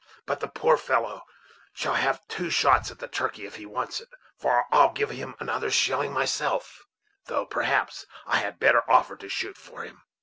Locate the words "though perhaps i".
7.25-8.37